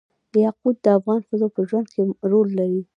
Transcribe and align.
یاقوت 0.43 0.75
د 0.83 0.87
افغان 0.97 1.19
ښځو 1.27 1.47
په 1.55 1.61
ژوند 1.69 1.87
کې 1.93 2.01
رول 2.31 2.49
لري. 2.59 2.81